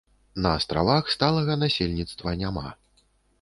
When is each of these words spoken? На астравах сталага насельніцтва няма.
На 0.45 0.53
астравах 0.59 1.11
сталага 1.15 1.59
насельніцтва 1.65 2.35
няма. 2.41 2.65